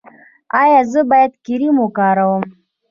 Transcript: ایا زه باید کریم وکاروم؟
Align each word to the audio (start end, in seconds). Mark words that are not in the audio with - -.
ایا 0.61 0.81
زه 0.91 1.01
باید 1.09 1.33
کریم 1.45 1.75
وکاروم؟ 1.81 2.43